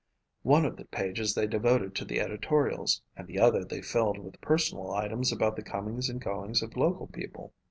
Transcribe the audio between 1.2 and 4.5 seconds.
they devoted to the editorials and the other they filled with